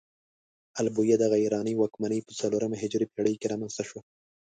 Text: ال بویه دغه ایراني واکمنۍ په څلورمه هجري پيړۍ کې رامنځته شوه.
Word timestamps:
ال 0.79 0.87
بویه 0.95 1.15
دغه 1.23 1.37
ایراني 1.43 1.73
واکمنۍ 1.77 2.19
په 2.23 2.31
څلورمه 2.39 2.77
هجري 2.83 3.05
پيړۍ 3.13 3.35
کې 3.39 3.49
رامنځته 3.51 3.83
شوه. 3.89 4.01